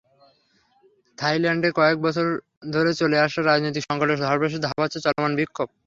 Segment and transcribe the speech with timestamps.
[1.17, 2.27] থাইল্যান্ডে কয়েক বছর
[2.73, 5.67] ধরে চলে আসা রাজনৈতিক সংকটের সর্বশেষ ধাপ হচ্ছে চলমান বিক্ষোভ।